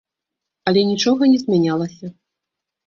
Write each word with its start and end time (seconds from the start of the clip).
Але 0.71 0.81
нічога 0.93 1.31
не 1.35 1.39
змянялася. 1.43 2.05